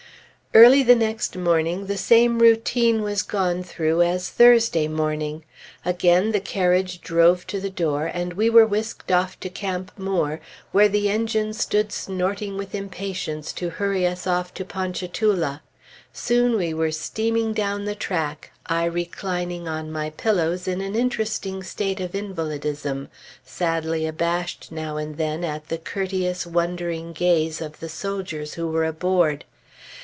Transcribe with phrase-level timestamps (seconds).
[0.53, 5.45] Early next morning the same routine was gone through as Thursday morning.
[5.85, 10.41] Again the carriage drove to the door, and we were whisked off to Camp Moore,
[10.73, 15.61] where the engine stood snorting with impatience to hurry us off to Ponchatoula....
[16.11, 21.63] Soon we were steaming down the track, I reclining on my pillows in an interesting
[21.63, 23.07] state of invalidism,
[23.45, 28.83] sadly abashed now and then at the courteous, wondering gaze of the soldiers who were
[28.83, 29.45] aboard.